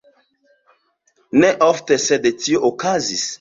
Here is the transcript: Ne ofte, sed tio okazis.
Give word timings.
Ne 1.43 1.51
ofte, 1.67 1.99
sed 2.07 2.27
tio 2.47 2.65
okazis. 2.73 3.29